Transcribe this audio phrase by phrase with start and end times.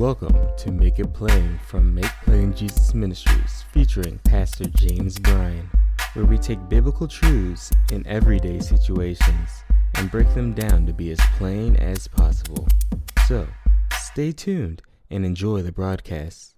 [0.00, 5.68] Welcome to Make It Plain from Make Plain Jesus Ministries, featuring Pastor James Bryan,
[6.14, 9.50] where we take biblical truths in everyday situations
[9.96, 12.66] and break them down to be as plain as possible.
[13.28, 13.46] So,
[13.92, 14.80] stay tuned
[15.10, 16.54] and enjoy the broadcast.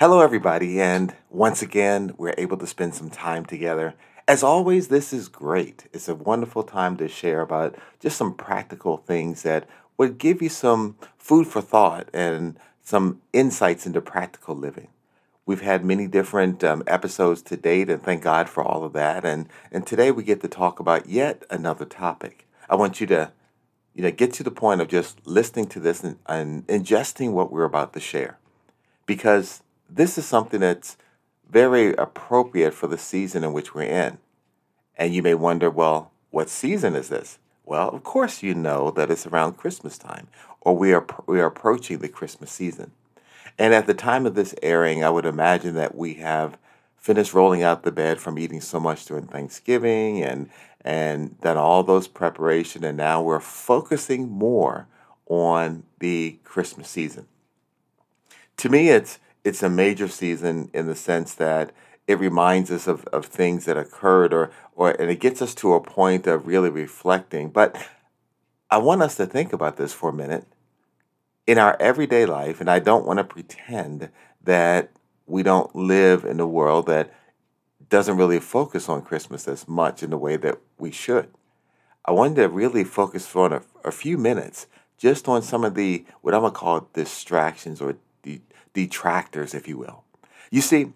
[0.00, 3.94] Hello, everybody, and once again, we're able to spend some time together.
[4.26, 5.86] As always, this is great.
[5.92, 10.48] It's a wonderful time to share about just some practical things that would give you
[10.48, 14.88] some food for thought and some insights into practical living.
[15.44, 19.24] We've had many different um, episodes to date, and thank God for all of that.
[19.24, 22.48] And and today we get to talk about yet another topic.
[22.68, 23.32] I want you to,
[23.94, 27.52] you know, get to the point of just listening to this and, and ingesting what
[27.52, 28.38] we're about to share,
[29.06, 30.96] because this is something that's
[31.48, 34.18] very appropriate for the season in which we're in.
[34.96, 37.38] And you may wonder, well, what season is this?
[37.66, 40.28] Well, of course you know that it's around Christmas time,
[40.60, 42.92] or we are we are approaching the Christmas season.
[43.58, 46.58] And at the time of this airing, I would imagine that we have
[46.96, 50.48] finished rolling out the bed from eating so much during Thanksgiving and
[50.80, 54.86] and done all those preparation and now we're focusing more
[55.26, 57.26] on the Christmas season.
[58.58, 61.72] To me it's it's a major season in the sense that
[62.06, 65.74] it reminds us of, of things that occurred or or and it gets us to
[65.74, 67.50] a point of really reflecting.
[67.50, 67.76] But
[68.70, 70.46] I want us to think about this for a minute.
[71.46, 74.10] In our everyday life, and I don't want to pretend
[74.42, 74.90] that
[75.26, 77.12] we don't live in a world that
[77.88, 81.28] doesn't really focus on Christmas as much in the way that we should.
[82.04, 84.66] I wanted to really focus for a, a few minutes
[84.98, 89.78] just on some of the what I'm gonna call distractions or de- detractors, if you
[89.78, 90.04] will.
[90.50, 90.92] You see,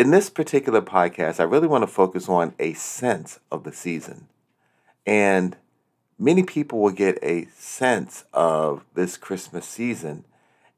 [0.00, 4.28] in this particular podcast, I really want to focus on a sense of the season.
[5.04, 5.58] And
[6.18, 10.24] many people will get a sense of this Christmas season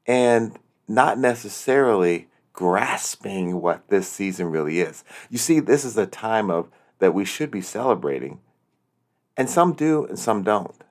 [0.05, 5.05] and not necessarily grasping what this season really is.
[5.29, 6.67] You see, this is a time of
[6.99, 8.41] that we should be celebrating.
[9.37, 10.83] And some do and some don't.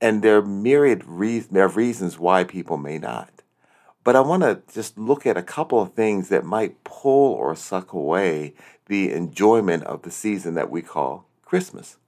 [0.00, 3.37] And there are myriad re- there are reasons why people may not.
[4.08, 7.54] But I want to just look at a couple of things that might pull or
[7.54, 8.54] suck away
[8.86, 11.98] the enjoyment of the season that we call Christmas.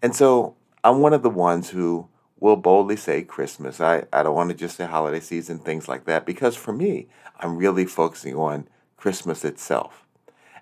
[0.00, 0.54] And so
[0.84, 2.06] I'm one of the ones who
[2.38, 3.80] will boldly say Christmas.
[3.80, 7.08] I, I don't want to just say holiday season, things like that, because for me,
[7.40, 10.06] I'm really focusing on Christmas itself.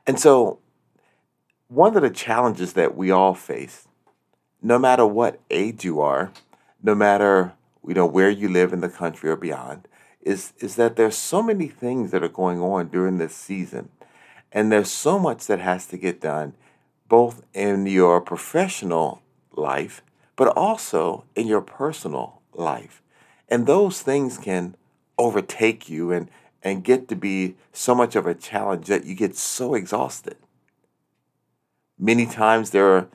[0.07, 0.61] And so
[1.69, 3.87] one of the challenges that we all face,
[4.63, 6.33] no matter what age you are,
[6.83, 7.53] no matter
[7.87, 9.87] you know where you live in the country or beyond,
[10.27, 13.89] is is that there's so many things that are going on during this season
[14.53, 16.55] and there's so much that has to get done
[17.09, 19.23] both in your professional
[19.55, 20.03] life
[20.37, 23.03] but also in your personal life.
[23.49, 24.77] And those things can
[25.19, 26.31] overtake you and
[26.63, 30.37] and get to be so much of a challenge that you get so exhausted.
[31.99, 33.09] Many times there are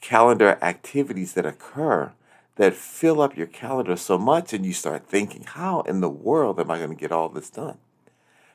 [0.00, 2.12] calendar activities that occur
[2.56, 6.58] that fill up your calendar so much and you start thinking, how in the world
[6.58, 7.78] am I going to get all this done?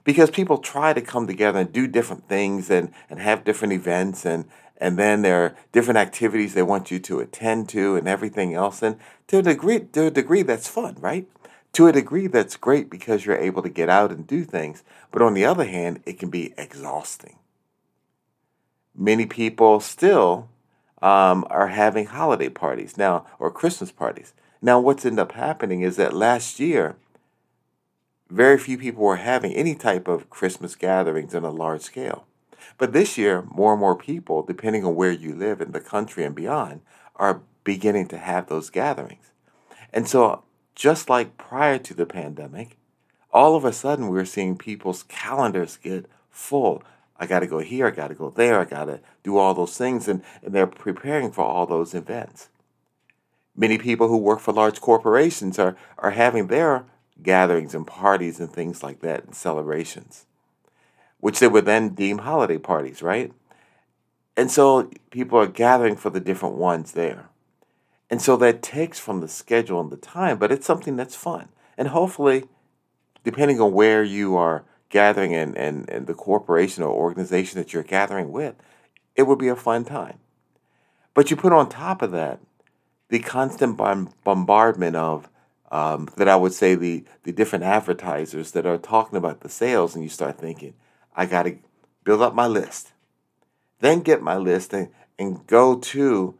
[0.03, 4.25] Because people try to come together and do different things and, and have different events
[4.25, 4.45] and
[4.81, 8.81] and then there are different activities they want you to attend to and everything else.
[8.81, 8.97] And
[9.27, 11.27] to a degree to a degree that's fun, right?
[11.73, 14.83] To a degree that's great because you're able to get out and do things.
[15.11, 17.37] But on the other hand, it can be exhausting.
[18.95, 20.49] Many people still
[21.01, 24.33] um, are having holiday parties now or Christmas parties.
[24.61, 26.95] Now, what's ended up happening is that last year,
[28.29, 32.25] very few people were having any type of Christmas gatherings on a large scale.
[32.77, 36.23] But this year, more and more people, depending on where you live in the country
[36.23, 36.81] and beyond,
[37.15, 39.31] are beginning to have those gatherings.
[39.91, 40.43] And so,
[40.75, 42.77] just like prior to the pandemic,
[43.33, 46.83] all of a sudden we're seeing people's calendars get full.
[47.21, 49.53] I got to go here, I got to go there, I got to do all
[49.53, 52.49] those things, and, and they're preparing for all those events.
[53.55, 56.85] Many people who work for large corporations are, are having their
[57.21, 60.25] gatherings and parties and things like that and celebrations,
[61.19, 63.31] which they would then deem holiday parties, right?
[64.35, 67.29] And so people are gathering for the different ones there.
[68.09, 71.49] And so that takes from the schedule and the time, but it's something that's fun.
[71.77, 72.45] And hopefully,
[73.23, 77.83] depending on where you are gathering and, and, and the corporation or organization that you're
[77.83, 78.55] gathering with,
[79.15, 80.19] it would be a fun time.
[81.13, 82.39] But you put on top of that
[83.09, 83.77] the constant
[84.23, 85.27] bombardment of
[85.69, 89.95] um, that I would say the the different advertisers that are talking about the sales,
[89.95, 90.73] and you start thinking,
[91.15, 91.57] I got to
[92.03, 92.93] build up my list,
[93.79, 94.89] then get my list and,
[95.19, 96.35] and go to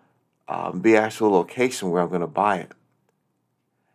[0.48, 2.72] um, the actual location where I'm going to buy it.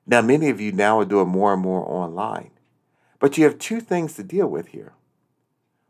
[0.07, 2.51] Now, many of you now are doing more and more online,
[3.19, 4.93] but you have two things to deal with here.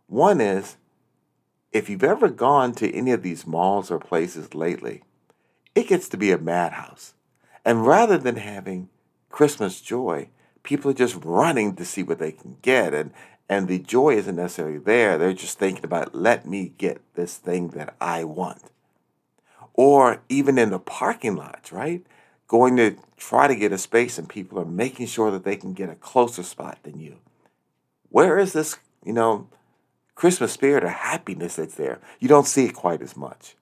[0.06, 0.76] One is
[1.72, 5.02] if you've ever gone to any of these malls or places lately,
[5.74, 7.14] it gets to be a madhouse.
[7.64, 8.88] And rather than having
[9.28, 10.28] Christmas joy,
[10.62, 12.94] people are just running to see what they can get.
[12.94, 13.12] And,
[13.48, 15.18] and the joy isn't necessarily there.
[15.18, 18.70] They're just thinking about, let me get this thing that I want.
[19.74, 22.06] Or even in the parking lots, right?
[22.48, 25.72] Going to try to get a space and people are making sure that they can
[25.72, 27.16] get a closer spot than you.
[28.08, 29.48] Where is this, you know,
[30.14, 32.00] Christmas spirit or happiness that's there?
[32.20, 33.56] You don't see it quite as much.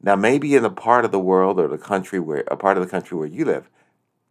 [0.00, 2.84] Now, maybe in a part of the world or the country where a part of
[2.84, 3.68] the country where you live,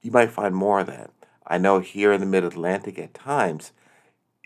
[0.01, 1.11] you might find more of that.
[1.47, 3.71] I know here in the Mid Atlantic at times,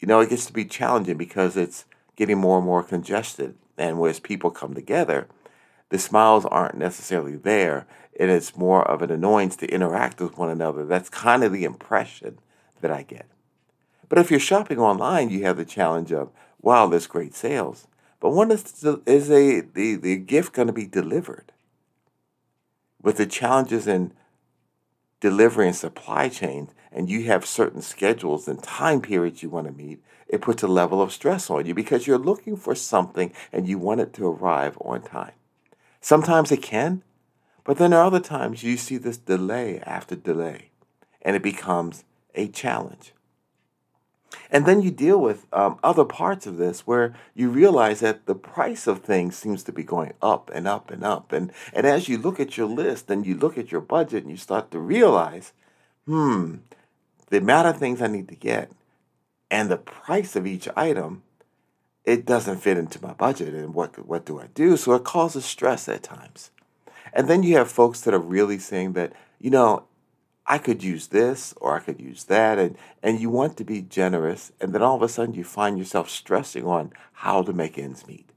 [0.02, 1.86] you know, it gets to be challenging because it's
[2.16, 3.56] getting more and more congested.
[3.78, 5.28] And as people come together,
[5.90, 7.88] the smiles aren't necessarily there.
[8.20, 10.86] And it's more of an annoyance to interact with one another.
[10.86, 12.38] That's kind of the impression
[12.82, 13.26] that I get.
[14.10, 16.30] But if you're shopping online, you have the challenge of,
[16.62, 17.88] wow, there's great sales.
[18.20, 21.54] But when is, is a, the, the gift going to be delivered?
[23.02, 24.12] With the challenges in
[25.22, 29.74] delivery and supply chains, and you have certain schedules and time periods you want to
[29.74, 33.68] meet, it puts a level of stress on you because you're looking for something and
[33.68, 35.32] you want it to arrive on time.
[36.02, 37.04] Sometimes it can,
[37.70, 40.72] but then there are other times you see this delay after delay,
[41.22, 43.14] and it becomes a challenge.
[44.50, 48.34] And then you deal with um, other parts of this where you realize that the
[48.34, 51.32] price of things seems to be going up and up and up.
[51.32, 54.32] And, and as you look at your list and you look at your budget and
[54.32, 55.54] you start to realize,
[56.08, 56.56] hmm,
[57.28, 58.72] the amount of things I need to get
[59.52, 61.22] and the price of each item,
[62.04, 63.54] it doesn't fit into my budget.
[63.54, 64.76] And what, what do I do?
[64.76, 66.50] So it causes stress at times.
[67.14, 69.86] And then you have folks that are really saying that, you know,
[70.46, 72.58] I could use this or I could use that.
[72.58, 74.52] And, and you want to be generous.
[74.60, 78.08] And then all of a sudden you find yourself stressing on how to make ends
[78.08, 78.30] meet.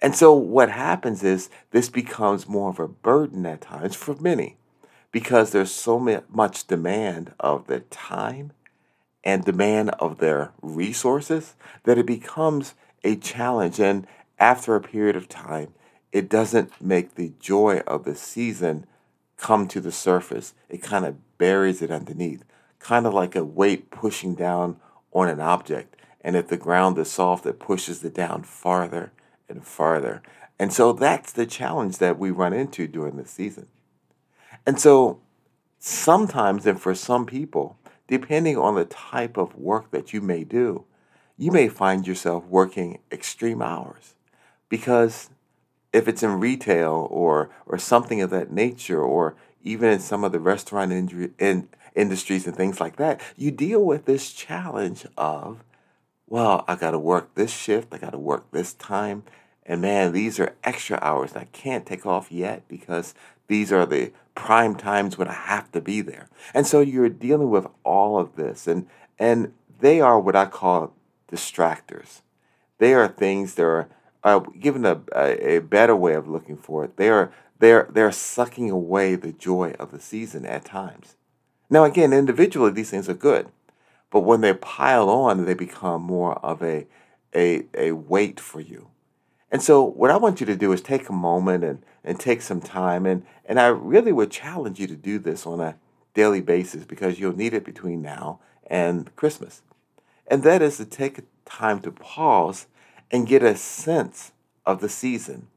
[0.00, 4.56] And so what happens is this becomes more of a burden at times for many
[5.10, 8.52] because there's so much demand of their time
[9.24, 13.80] and demand of their resources that it becomes a challenge.
[13.80, 14.06] And
[14.38, 15.72] after a period of time,
[16.16, 18.86] it doesn't make the joy of the season
[19.36, 20.54] come to the surface.
[20.70, 22.42] It kind of buries it underneath,
[22.78, 24.80] kind of like a weight pushing down
[25.12, 25.94] on an object.
[26.22, 29.12] And if the ground is soft, it pushes it down farther
[29.46, 30.22] and farther.
[30.58, 33.66] And so that's the challenge that we run into during the season.
[34.66, 35.20] And so
[35.78, 37.76] sometimes, and for some people,
[38.08, 40.86] depending on the type of work that you may do,
[41.36, 44.14] you may find yourself working extreme hours
[44.70, 45.28] because
[45.92, 50.32] if it's in retail or or something of that nature, or even in some of
[50.32, 55.64] the restaurant in, in industries and things like that, you deal with this challenge of,
[56.28, 59.24] well, I got to work this shift, I got to work this time,
[59.64, 63.14] and man, these are extra hours I can't take off yet because
[63.48, 66.28] these are the prime times when I have to be there.
[66.54, 68.86] And so you're dealing with all of this, and
[69.18, 70.94] and they are what I call
[71.30, 72.20] distractors.
[72.78, 73.88] They are things that are
[74.26, 78.10] uh, given a, a, a better way of looking for it, they are they're they're
[78.10, 81.14] sucking away the joy of the season at times.
[81.70, 83.48] Now, again, individually these things are good,
[84.10, 86.88] but when they pile on, they become more of a
[87.36, 88.88] a a weight for you.
[89.52, 92.42] And so, what I want you to do is take a moment and and take
[92.42, 95.76] some time, and and I really would challenge you to do this on a
[96.14, 99.62] daily basis because you'll need it between now and Christmas,
[100.26, 102.66] and that is to take time to pause
[103.10, 104.32] and get a sense
[104.64, 105.48] of the season,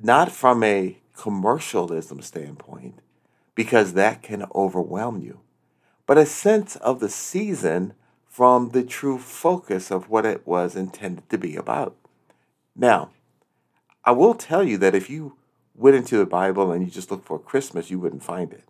[0.00, 2.98] not from a commercialism standpoint,
[3.54, 5.40] because that can overwhelm you,
[6.06, 7.94] but a sense of the season
[8.26, 11.94] from the true focus of what it was intended to be about.
[12.74, 13.10] Now,
[14.04, 15.36] I will tell you that if you
[15.74, 18.64] went into the Bible and you just looked for Christmas, you wouldn't find it.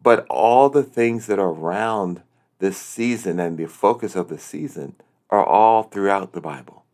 [0.00, 2.22] But all the things that are around
[2.58, 4.94] this season and the focus of the season
[5.34, 6.84] are all throughout the Bible,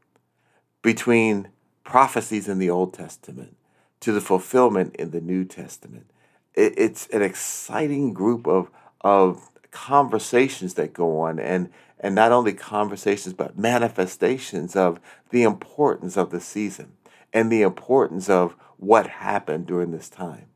[0.83, 1.49] between
[1.85, 3.57] prophecies in the Old Testament
[4.01, 6.07] to the fulfillment in the New Testament.
[6.55, 8.71] it's an exciting group of,
[9.03, 11.71] of conversations that go on, and,
[12.01, 14.99] and not only conversations, but manifestations of
[15.31, 16.93] the importance of the season
[17.33, 20.47] and the importance of what happened during this time.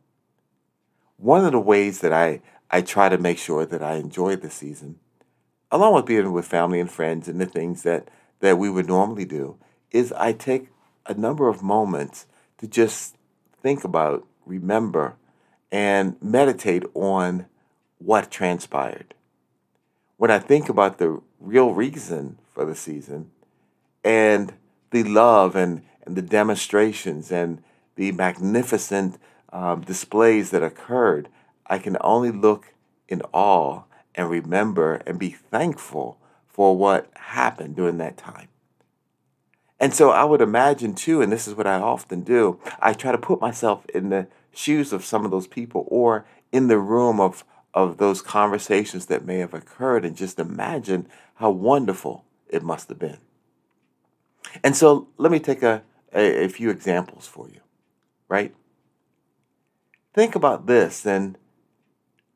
[1.17, 4.50] One of the ways that I, I try to make sure that I enjoy the
[4.50, 4.99] season
[5.75, 9.25] along with being with family and friends and the things that, that we would normally
[9.25, 9.57] do,
[9.90, 10.69] is I take
[11.04, 12.26] a number of moments
[12.59, 13.16] to just
[13.61, 15.16] think about, remember,
[15.73, 17.47] and meditate on
[17.99, 19.14] what transpired.
[20.16, 23.33] When I think about the real reason for the season
[24.04, 24.54] and
[24.93, 27.61] the love and, and the demonstrations and
[27.97, 29.19] the magnificent
[29.52, 31.28] um, displays that occurred,
[31.66, 32.75] I can only look
[33.09, 33.83] in awe
[34.14, 38.49] and remember and be thankful for what happened during that time.
[39.80, 43.12] And so I would imagine too, and this is what I often do, I try
[43.12, 47.21] to put myself in the shoes of some of those people or in the room
[47.21, 47.44] of,
[47.75, 52.99] of those conversations that may have occurred and just imagine how wonderful it must have
[52.99, 53.18] been.
[54.62, 55.83] And so let me take a,
[56.14, 57.61] a, a few examples for you,
[58.28, 58.54] right?
[60.12, 61.37] Think about this, and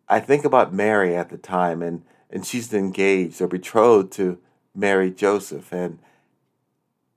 [0.09, 4.38] I think about Mary at the time, and, and she's engaged or betrothed to
[4.75, 5.99] marry Joseph, and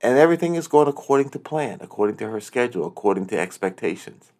[0.04, 4.32] and everything is going according to plan, according to her schedule, according to expectations.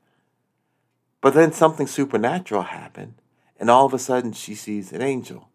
[1.20, 3.14] But then something supernatural happened,
[3.60, 5.48] and all of a sudden she sees an angel,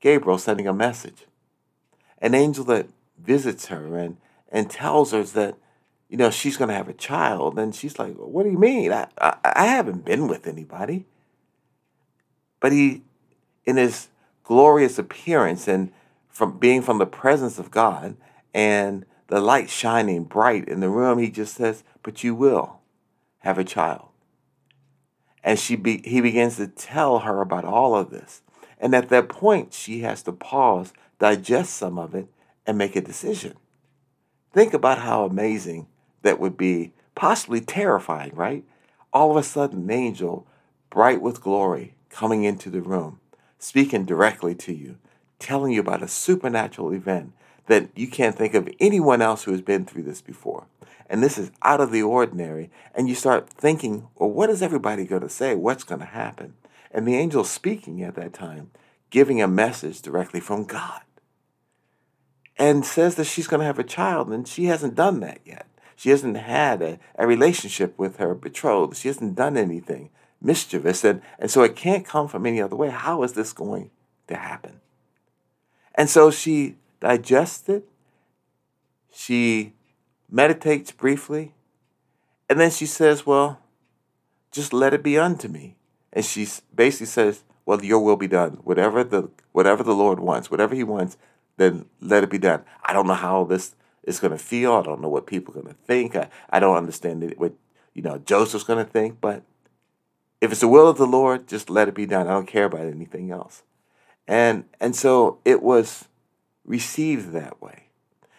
[0.00, 1.24] Gabriel, sending a message.
[2.18, 2.88] An angel that
[3.18, 4.18] visits her and,
[4.52, 5.56] and tells her that,
[6.10, 7.58] you know, she's going to have a child.
[7.58, 8.92] And she's like, What do you mean?
[8.92, 11.06] I, I, I haven't been with anybody.
[12.66, 13.04] But he,
[13.64, 14.08] in his
[14.42, 15.92] glorious appearance and
[16.28, 18.16] from being from the presence of God
[18.52, 22.80] and the light shining bright in the room, he just says, But you will
[23.38, 24.08] have a child.
[25.44, 28.42] And she be, he begins to tell her about all of this.
[28.80, 32.26] And at that point, she has to pause, digest some of it,
[32.66, 33.54] and make a decision.
[34.52, 35.86] Think about how amazing
[36.22, 38.64] that would be, possibly terrifying, right?
[39.12, 40.48] All of a sudden, an angel,
[40.90, 43.20] bright with glory, coming into the room,
[43.58, 44.96] speaking directly to you,
[45.38, 47.34] telling you about a supernatural event
[47.66, 50.66] that you can't think of anyone else who has been through this before.
[51.10, 52.70] And this is out of the ordinary.
[52.94, 55.54] And you start thinking, well, what is everybody going to say?
[55.54, 56.54] What's going to happen?
[56.90, 58.70] And the angel speaking at that time,
[59.10, 61.02] giving a message directly from God.
[62.58, 65.66] And says that she's going to have a child, and she hasn't done that yet.
[65.94, 68.96] She hasn't had a, a relationship with her betrothed.
[68.96, 70.08] She hasn't done anything
[70.40, 71.04] mischievous.
[71.04, 72.90] And, and so it can't come from any other way.
[72.90, 73.90] How is this going
[74.28, 74.80] to happen?
[75.94, 77.88] And so she digests it.
[79.12, 79.72] She
[80.30, 81.54] meditates briefly.
[82.48, 83.60] And then she says, Well,
[84.52, 85.76] just let it be unto me.
[86.12, 88.58] And she basically says, Well, your will be done.
[88.62, 91.16] Whatever the whatever the Lord wants, whatever He wants,
[91.56, 92.62] then let it be done.
[92.84, 93.74] I don't know how this
[94.04, 94.74] is going to feel.
[94.74, 96.14] I don't know what people are going to think.
[96.14, 97.54] I, I don't understand what
[97.94, 99.20] you know Joseph's going to think.
[99.20, 99.42] But
[100.40, 102.26] if it's the will of the Lord, just let it be done.
[102.26, 103.62] I don't care about anything else.
[104.28, 106.08] And and so it was
[106.64, 107.84] received that way.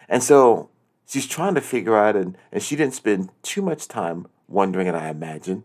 [0.10, 0.70] And so
[1.06, 4.98] she's trying to figure out, and, and she didn't spend too much time wondering, and
[4.98, 5.64] I imagine.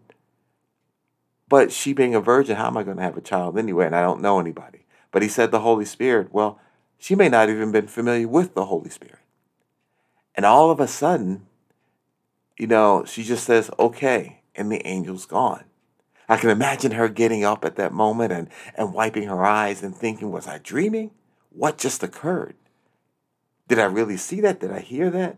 [1.48, 3.86] But she being a virgin, how am I going to have a child anyway?
[3.86, 4.86] And I don't know anybody.
[5.10, 6.32] But he said the Holy Spirit.
[6.32, 6.58] Well,
[6.98, 9.18] she may not even been familiar with the Holy Spirit.
[10.34, 11.46] And all of a sudden,
[12.56, 15.64] you know, she just says, okay, and the angel's gone.
[16.32, 19.94] I can imagine her getting up at that moment and, and wiping her eyes and
[19.94, 21.10] thinking, was I dreaming?
[21.50, 22.54] What just occurred?
[23.68, 24.58] Did I really see that?
[24.58, 25.36] Did I hear that?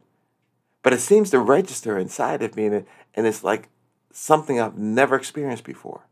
[0.85, 3.71] But it seems to register inside of me, and, and it's like
[4.13, 6.07] something I've never experienced before.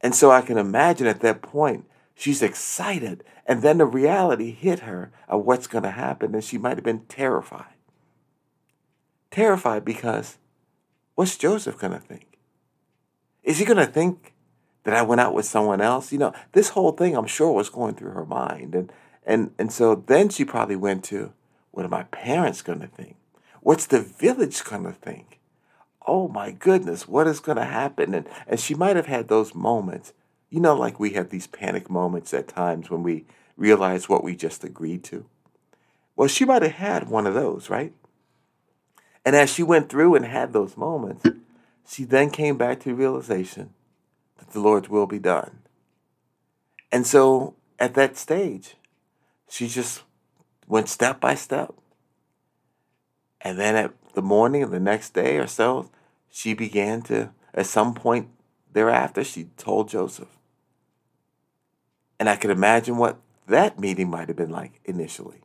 [0.00, 1.84] And so I can imagine at that point,
[2.14, 3.24] she's excited.
[3.44, 6.84] And then the reality hit her of what's going to happen, and she might have
[6.84, 7.74] been terrified.
[9.30, 10.38] Terrified because
[11.14, 12.33] what's Joseph going to think?
[13.44, 14.34] Is he going to think
[14.84, 16.12] that I went out with someone else?
[16.12, 18.74] You know, this whole thing I'm sure was going through her mind.
[18.74, 18.92] And
[19.26, 21.32] and and so then she probably went to,
[21.70, 23.16] what are my parents gonna think?
[23.60, 25.40] What's the village gonna think?
[26.06, 28.14] Oh my goodness, what is gonna happen?
[28.14, 30.12] And and she might have had those moments,
[30.50, 33.24] you know, like we have these panic moments at times when we
[33.56, 35.24] realize what we just agreed to.
[36.16, 37.92] Well, she might have had one of those, right?
[39.24, 41.26] And as she went through and had those moments,
[41.86, 43.74] she then came back to the realization
[44.38, 45.60] that the Lord's will be done.
[46.90, 48.76] And so at that stage,
[49.48, 50.02] she just
[50.66, 51.74] went step by step.
[53.40, 55.90] And then at the morning of the next day or so,
[56.30, 58.28] she began to, at some point
[58.72, 60.38] thereafter, she told Joseph.
[62.18, 65.42] And I could imagine what that meeting might have been like initially.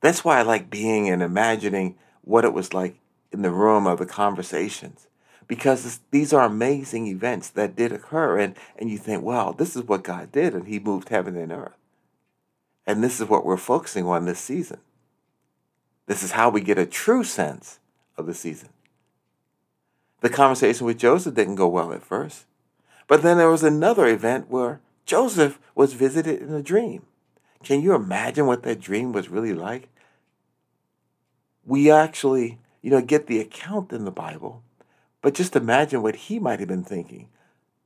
[0.00, 3.00] That's why I like being and imagining what it was like
[3.32, 5.06] in the room of the conversations.
[5.46, 8.38] Because these are amazing events that did occur.
[8.38, 10.54] And, and you think, wow, this is what God did.
[10.54, 11.76] And He moved heaven and earth.
[12.86, 14.80] And this is what we're focusing on this season.
[16.06, 17.78] This is how we get a true sense
[18.16, 18.70] of the season.
[20.20, 22.46] The conversation with Joseph didn't go well at first.
[23.06, 27.02] But then there was another event where Joseph was visited in a dream.
[27.62, 29.88] Can you imagine what that dream was really like?
[31.64, 34.62] We actually, you know, get the account in the Bible,
[35.22, 37.28] but just imagine what he might have been thinking.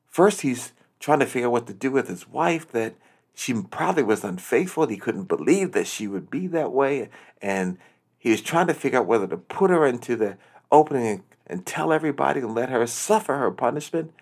[0.06, 2.94] First, he's trying to figure out what to do with his wife, that
[3.34, 4.86] she probably was unfaithful.
[4.86, 7.08] He couldn't believe that she would be that way.
[7.40, 7.78] And
[8.18, 10.36] he was trying to figure out whether to put her into the
[10.70, 14.12] opening and, and tell everybody and let her suffer her punishment.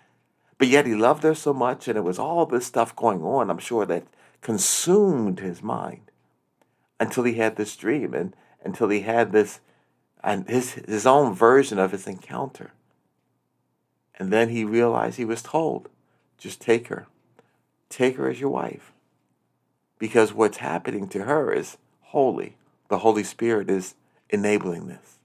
[0.57, 3.49] But yet he loved her so much, and it was all this stuff going on,
[3.49, 4.05] I'm sure, that
[4.41, 6.11] consumed his mind
[6.99, 9.59] until he had this dream and until he had this
[10.23, 12.71] and his his own version of his encounter.
[14.15, 15.89] And then he realized he was told,
[16.37, 17.07] just take her.
[17.89, 18.93] Take her as your wife.
[19.97, 22.55] Because what's happening to her is holy.
[22.89, 23.95] The Holy Spirit is
[24.29, 25.17] enabling this.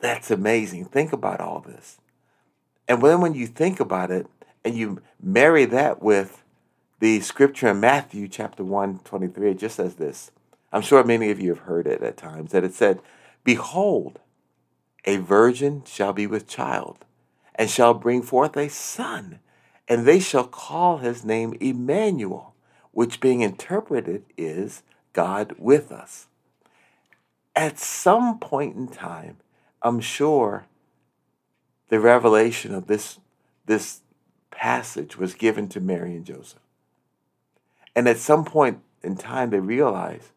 [0.00, 0.86] That's amazing.
[0.86, 1.98] Think about all this.
[2.88, 4.26] And then when you think about it
[4.64, 6.42] and you marry that with
[7.00, 10.30] the scripture in Matthew chapter 1, 23, it just says this.
[10.72, 13.00] I'm sure many of you have heard it at times, that it said,
[13.46, 14.18] Behold,
[15.04, 17.04] a virgin shall be with child,
[17.54, 19.38] and shall bring forth a son,
[19.86, 22.56] and they shall call his name Emmanuel,
[22.90, 26.26] which being interpreted is God with us.
[27.54, 29.36] At some point in time,
[29.80, 30.66] I'm sure
[31.88, 33.20] the revelation of this,
[33.64, 34.00] this
[34.50, 36.58] passage was given to Mary and Joseph.
[37.94, 40.32] And at some point in time, they realized,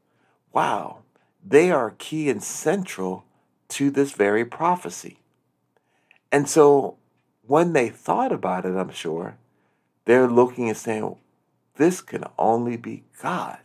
[0.53, 0.99] wow,
[1.45, 3.25] they are key and central
[3.69, 5.19] to this very prophecy.
[6.31, 6.97] And so
[7.47, 9.37] when they thought about it, I'm sure,
[10.05, 11.15] they're looking and saying,
[11.75, 13.59] this can only be God.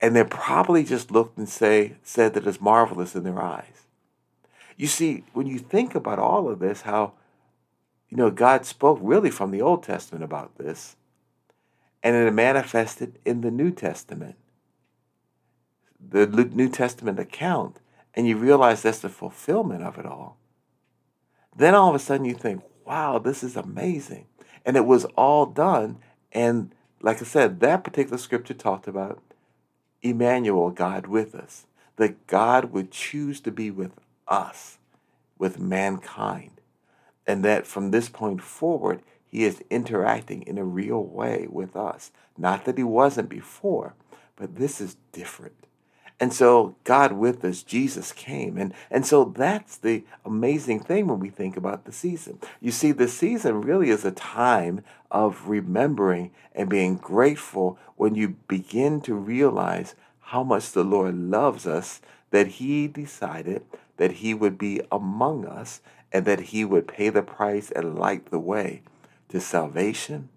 [0.00, 3.86] And they probably just looked and say, said that it's marvelous in their eyes.
[4.76, 7.14] You see, when you think about all of this, how,
[8.10, 10.96] you know, God spoke really from the Old Testament about this,
[12.02, 14.36] and it manifested in the New Testament,
[16.00, 17.78] the New Testament account,
[18.14, 20.38] and you realize that's the fulfillment of it all.
[21.54, 24.26] Then all of a sudden you think, wow, this is amazing.
[24.64, 25.98] And it was all done.
[26.32, 29.22] And like I said, that particular scripture talked about
[30.02, 33.92] Emmanuel, God with us, that God would choose to be with
[34.28, 34.78] us,
[35.38, 36.60] with mankind.
[37.26, 42.12] And that from this point forward, he is interacting in a real way with us.
[42.38, 43.94] Not that he wasn't before,
[44.36, 45.65] but this is different.
[46.18, 48.56] And so God with us, Jesus came.
[48.56, 52.38] And, and so that's the amazing thing when we think about the season.
[52.60, 58.36] You see, the season really is a time of remembering and being grateful when you
[58.48, 62.00] begin to realize how much the Lord loves us,
[62.30, 63.64] that He decided
[63.98, 65.80] that He would be among us
[66.12, 68.82] and that He would pay the price and light the way
[69.28, 70.30] to salvation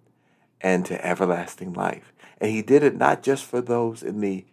[0.60, 2.12] and to everlasting life.
[2.42, 4.46] And He did it not just for those in the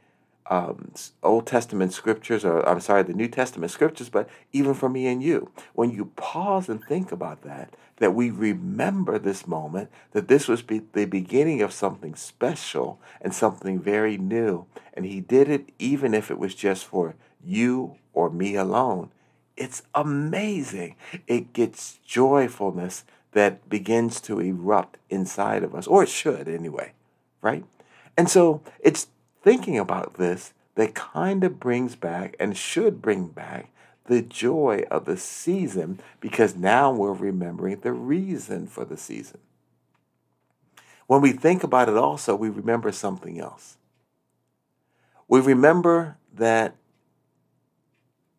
[0.51, 5.07] um, Old Testament scriptures, or I'm sorry, the New Testament scriptures, but even for me
[5.07, 5.51] and you.
[5.75, 10.63] When you pause and think about that, that we remember this moment, that this was
[10.63, 14.67] be the beginning of something special and something very new.
[14.95, 19.11] And He did it even if it was just for you or me alone.
[19.57, 20.97] It's amazing.
[21.27, 26.93] It gets joyfulness that begins to erupt inside of us, or it should anyway,
[27.43, 27.65] right?
[28.17, 29.09] And so it's
[29.47, 33.71] thinking about this that kind of brings back and should bring back
[34.07, 39.39] the joy of the season because now we're remembering the reason for the season.
[41.07, 43.77] When we think about it, also, we remember something else.
[45.29, 46.75] We remember that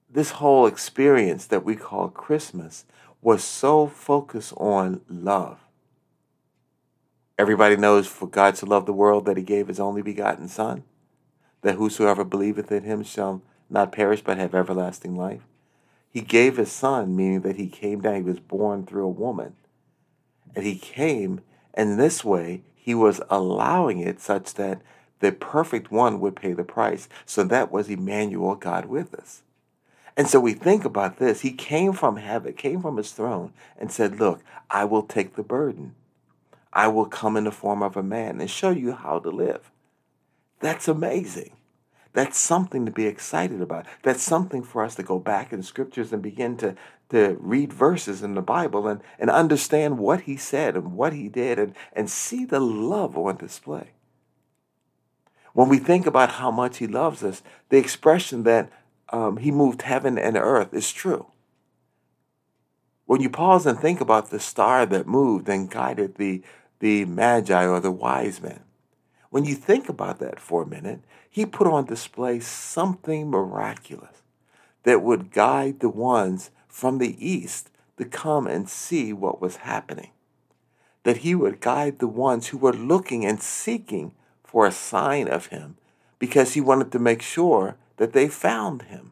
[0.10, 2.84] this whole experience that we call Christmas
[3.22, 5.62] was so focused on love.
[7.38, 10.84] Everybody knows for God to love the world that he gave his only begotten Son
[11.62, 15.42] that whosoever believeth in him shall not perish but have everlasting life.
[16.10, 19.56] He gave his son, meaning that he came down, he was born through a woman.
[20.56, 21.42] And he came,
[21.74, 24.82] and in this way, he was allowing it such that
[25.20, 27.10] the perfect one would pay the price.
[27.26, 29.44] So that was Emmanuel, God with us.
[30.16, 31.42] And so we think about this.
[31.42, 35.44] He came from heaven, came from his throne, and said, Look, I will take the
[35.44, 35.94] burden.
[36.74, 39.72] I will come in the form of a man and show you how to live.
[40.60, 41.52] That's amazing.
[42.14, 43.86] That's something to be excited about.
[44.02, 46.76] That's something for us to go back in scriptures and begin to,
[47.10, 51.30] to read verses in the Bible and, and understand what he said and what he
[51.30, 53.92] did and, and see the love on display.
[55.54, 58.72] When we think about how much he loves us, the expression that
[59.10, 61.28] um, he moved heaven and earth is true.
[63.06, 66.42] When you pause and think about the star that moved and guided the,
[66.80, 68.62] the magi or the wise men,
[69.30, 74.22] when you think about that for a minute, he put on display something miraculous
[74.84, 80.12] that would guide the ones from the east to come and see what was happening.
[81.04, 84.14] That he would guide the ones who were looking and seeking
[84.44, 85.78] for a sign of him
[86.20, 89.12] because he wanted to make sure that they found him.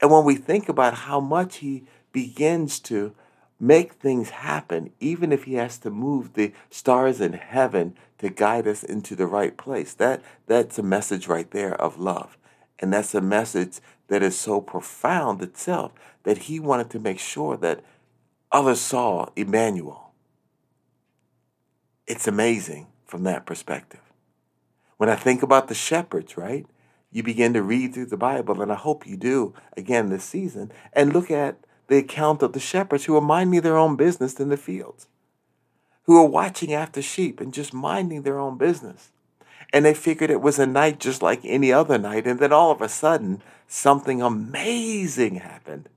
[0.00, 3.14] And when we think about how much he begins to
[3.60, 8.66] make things happen, even if he has to move the stars in heaven to guide
[8.66, 12.36] us into the right place, that, that's a message right there of love.
[12.78, 15.92] And that's a message that is so profound itself
[16.24, 17.84] that he wanted to make sure that
[18.50, 20.12] others saw Emmanuel.
[22.06, 24.00] It's amazing from that perspective.
[24.96, 26.66] When I think about the shepherds, right?
[27.10, 30.72] You begin to read through the Bible, and I hope you do again this season,
[30.92, 34.48] and look at the account of the shepherds who are minding their own business in
[34.48, 35.06] the fields,
[36.08, 39.10] who were watching after sheep and just minding their own business.
[39.74, 42.70] And they figured it was a night just like any other night, and then all
[42.70, 45.90] of a sudden, something amazing happened.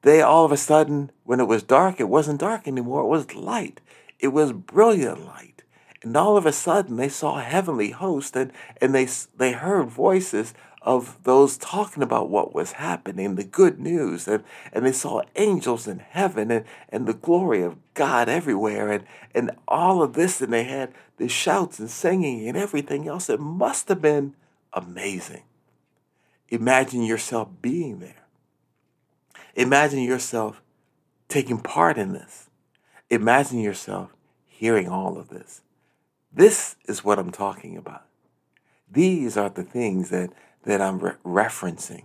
[0.00, 3.34] They all of a sudden, when it was dark, it wasn't dark anymore, it was
[3.34, 3.82] light.
[4.20, 5.64] It was brilliant light.
[6.02, 10.54] And all of a sudden, they saw heavenly host and, and they, they heard voices
[10.82, 14.28] of those talking about what was happening, the good news.
[14.28, 18.90] And, and they saw angels in heaven and, and the glory of God everywhere.
[18.90, 23.28] And, and all of this, and they had the shouts and singing and everything else.
[23.28, 24.34] It must have been
[24.72, 25.42] amazing.
[26.48, 28.24] Imagine yourself being there.
[29.54, 30.62] Imagine yourself
[31.28, 32.48] taking part in this.
[33.10, 34.14] Imagine yourself
[34.46, 35.62] hearing all of this.
[36.32, 38.04] This is what I'm talking about.
[38.90, 40.30] These are the things that,
[40.68, 42.02] that I'm re- referencing.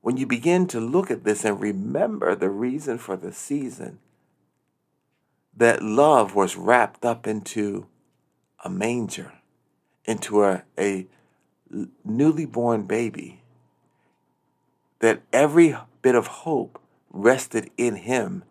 [0.00, 4.00] When you begin to look at this and remember the reason for the season,
[5.56, 7.86] that love was wrapped up into
[8.64, 9.34] a manger,
[10.04, 11.06] into a, a
[12.04, 13.42] newly born baby,
[14.98, 16.80] that every bit of hope
[17.12, 18.42] rested in him.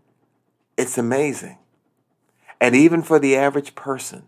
[0.78, 1.58] It's amazing.
[2.62, 4.24] And even for the average person,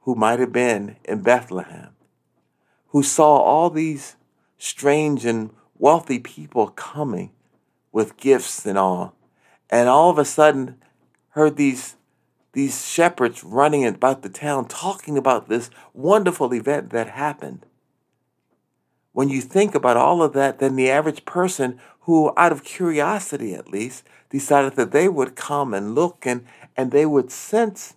[0.00, 1.93] who might have been in Bethlehem,
[2.94, 4.14] who saw all these
[4.56, 7.32] strange and wealthy people coming
[7.90, 9.16] with gifts and all,
[9.68, 10.76] and all of a sudden
[11.30, 11.96] heard these
[12.52, 17.66] these shepherds running about the town talking about this wonderful event that happened.
[19.10, 23.56] When you think about all of that, then the average person who, out of curiosity
[23.56, 27.96] at least, decided that they would come and look and, and they would sense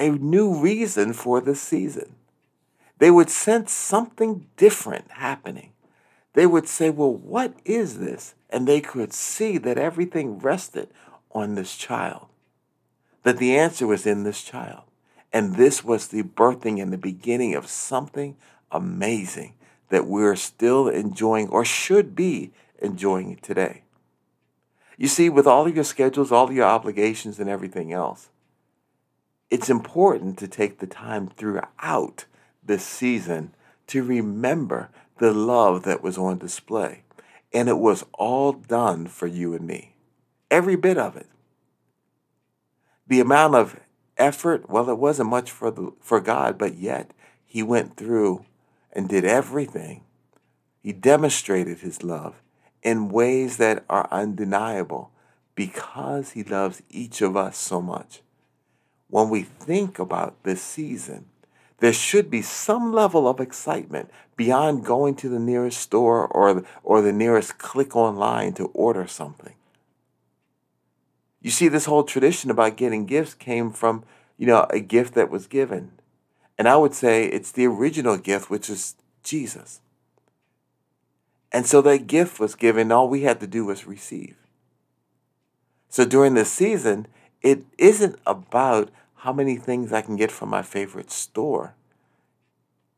[0.00, 2.16] a new reason for the season.
[2.98, 5.72] They would sense something different happening.
[6.34, 8.34] They would say, Well, what is this?
[8.50, 10.88] And they could see that everything rested
[11.32, 12.26] on this child,
[13.24, 14.82] that the answer was in this child.
[15.32, 18.36] And this was the birthing and the beginning of something
[18.70, 19.54] amazing
[19.88, 23.82] that we're still enjoying or should be enjoying today.
[24.96, 28.28] You see, with all of your schedules, all of your obligations, and everything else,
[29.50, 32.26] it's important to take the time throughout
[32.64, 33.54] this season
[33.88, 37.02] to remember the love that was on display.
[37.52, 39.94] And it was all done for you and me.
[40.50, 41.28] Every bit of it.
[43.06, 43.78] The amount of
[44.16, 47.12] effort, well, it wasn't much for, the, for God, but yet
[47.44, 48.44] He went through
[48.92, 50.02] and did everything.
[50.82, 52.42] He demonstrated His love
[52.82, 55.10] in ways that are undeniable
[55.54, 58.22] because He loves each of us so much
[59.14, 61.26] when we think about this season,
[61.78, 67.02] there should be some level of excitement beyond going to the nearest store or, or
[67.02, 69.54] the nearest click online to order something.
[71.40, 74.04] You see, this whole tradition about getting gifts came from,
[74.38, 75.92] you know, a gift that was given.
[76.56, 79.80] And I would say it's the original gift, which is Jesus.
[81.52, 84.36] And so that gift was given, all we had to do was receive.
[85.88, 87.06] So during this season,
[87.42, 88.90] it isn't about
[89.24, 91.74] how many things I can get from my favorite store.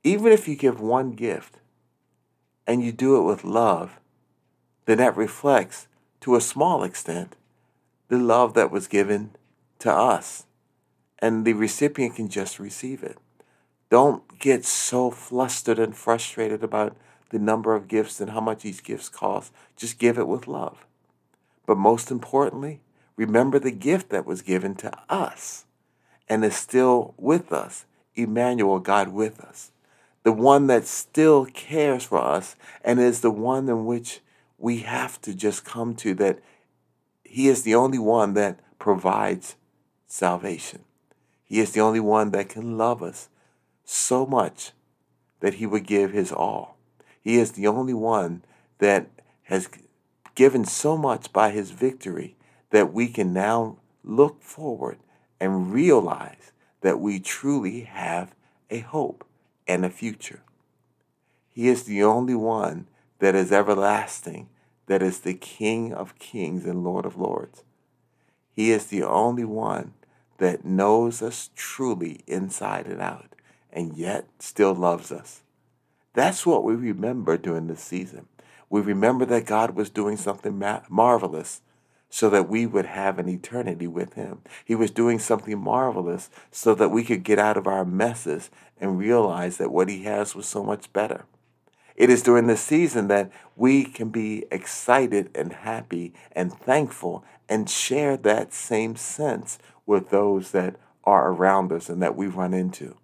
[0.03, 1.61] Even if you give one gift
[2.67, 4.01] and you do it with love,
[4.87, 5.87] then that reflects,
[6.23, 7.37] to a small extent,
[8.09, 9.37] the love that was given
[9.79, 10.47] to us.
[11.21, 13.19] And the recipient can just receive it.
[13.89, 16.97] Don't get so flustered and frustrated about
[17.31, 19.53] the number of gifts and how much each gift costs.
[19.77, 20.87] Just give it with love.
[21.67, 22.81] But most importantly,
[23.15, 25.66] remember the gift that was given to us
[26.29, 27.85] and is still with us.
[28.15, 29.71] Emmanuel, God with us.
[30.23, 34.21] The one that still cares for us and is the one in which
[34.59, 36.41] we have to just come to that
[37.23, 39.57] He is the only one that provides
[40.07, 40.81] salvation.
[41.45, 43.29] He is the only one that can love us
[43.85, 44.73] so much
[45.41, 46.77] that he would give his all.
[47.21, 48.43] He is the only one
[48.79, 49.09] that
[49.45, 49.69] has
[50.35, 52.37] given so much by his victory
[52.71, 54.99] that we can now look forward
[55.41, 58.35] and realize that we truly have
[58.71, 59.25] a hope
[59.67, 60.43] and a future.
[61.49, 62.87] He is the only one
[63.19, 64.49] that is everlasting,
[64.87, 67.65] that is the King of kings and Lord of lords.
[68.53, 69.95] He is the only one
[70.39, 73.35] that knows us truly inside and out
[73.77, 75.43] and yet still loves us.
[76.15, 78.27] That's what we remember during this season.
[78.71, 81.61] We remember that God was doing something ma- marvelous
[82.17, 84.41] so that we would have an eternity with Him.
[84.65, 88.49] He was doing something marvelous so that we could get out of our messes
[88.81, 91.27] and realize that what He has was so much better.
[91.95, 97.69] It is during this season that we can be excited and happy and thankful and
[97.69, 102.97] share that same sense with those that are around us and that we run into.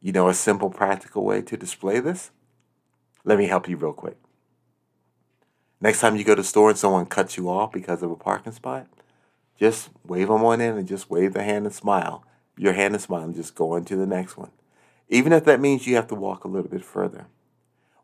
[0.00, 2.32] You know, a simple, practical way to display this?
[3.24, 4.16] Let me help you real quick.
[5.82, 8.16] Next time you go to the store and someone cuts you off because of a
[8.16, 8.86] parking spot,
[9.58, 12.24] just wave them on in and just wave the hand and smile.
[12.56, 14.52] Your hand and smile and just go on to the next one.
[15.08, 17.26] Even if that means you have to walk a little bit further.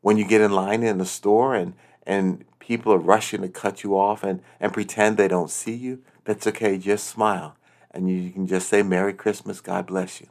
[0.00, 3.84] When you get in line in the store and, and people are rushing to cut
[3.84, 6.78] you off and, and pretend they don't see you, that's okay.
[6.78, 7.56] Just smile
[7.92, 10.26] and you can just say, Merry Christmas, God bless you.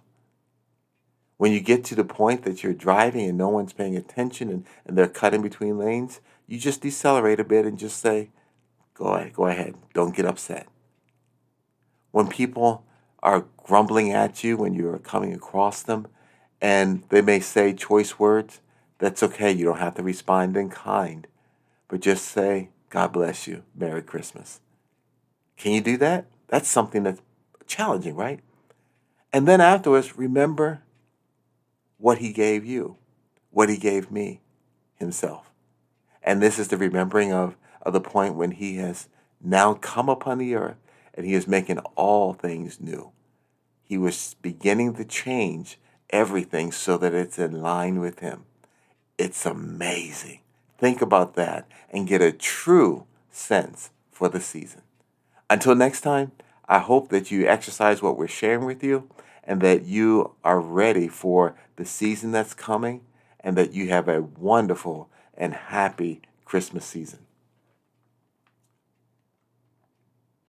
[1.37, 4.65] When you get to the point that you're driving and no one's paying attention and,
[4.85, 8.29] and they're cutting between lanes, you just decelerate a bit and just say,
[8.93, 9.75] Go ahead, go ahead.
[9.93, 10.67] Don't get upset.
[12.11, 12.83] When people
[13.21, 16.07] are grumbling at you when you're coming across them
[16.59, 18.59] and they may say choice words,
[18.97, 19.51] that's okay.
[19.51, 21.27] You don't have to respond in kind,
[21.87, 23.63] but just say, God bless you.
[23.75, 24.61] Merry Christmas.
[25.57, 26.25] Can you do that?
[26.47, 27.21] That's something that's
[27.67, 28.39] challenging, right?
[29.31, 30.81] And then afterwards, remember
[31.97, 32.97] what he gave you,
[33.51, 34.41] what he gave me,
[34.95, 35.46] himself.
[36.23, 39.07] And this is the remembering of, of the point when he has
[39.41, 40.77] now come upon the earth
[41.13, 43.11] and he is making all things new.
[43.83, 48.45] He was beginning to change everything so that it's in line with him.
[49.17, 50.41] It's amazing.
[50.77, 54.81] Think about that and get a true sense for the season.
[55.49, 56.33] Until next time,
[56.67, 59.09] I hope that you exercise what we're sharing with you
[59.43, 63.01] and that you are ready for the season that's coming
[63.39, 67.26] and that you have a wonderful and happy Christmas season.